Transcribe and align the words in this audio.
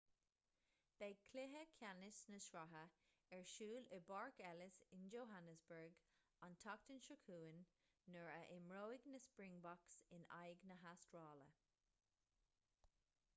beidh 1.01 1.19
cluiche 1.33 1.59
ceannais 1.73 2.21
na 2.35 2.39
sraithe 2.45 2.79
ar 3.37 3.43
siúl 3.57 3.85
i 3.99 3.99
bpáirc 4.07 4.41
ellis 4.53 4.79
in 4.99 5.05
johannesburg 5.17 6.01
an 6.49 6.57
tseachtain 6.65 7.03
seo 7.11 7.19
chugainn 7.29 7.61
nuair 8.15 8.33
a 8.41 8.43
imreoidh 8.59 9.07
na 9.15 9.21
springboks 9.31 9.95
in 10.21 10.27
aghaidh 10.43 10.65
na 10.75 10.79
hastráile 10.87 11.51